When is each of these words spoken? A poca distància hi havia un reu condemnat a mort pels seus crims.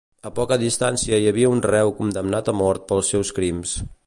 A 0.27 0.29
poca 0.37 0.55
distància 0.61 1.19
hi 1.25 1.29
havia 1.33 1.51
un 1.57 1.63
reu 1.67 1.95
condemnat 2.01 2.53
a 2.55 2.59
mort 2.65 2.89
pels 2.93 3.13
seus 3.15 3.37
crims. 3.41 3.81